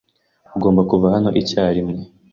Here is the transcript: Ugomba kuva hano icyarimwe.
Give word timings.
Ugomba 0.55 0.81
kuva 0.89 1.05
hano 1.15 1.29
icyarimwe. 1.41 2.01